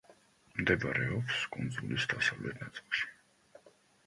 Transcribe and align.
მდებარეობს 0.61 1.43
კუნძულის 1.57 2.09
დასავლეთ 2.15 2.65
ნაწილში. 2.67 3.07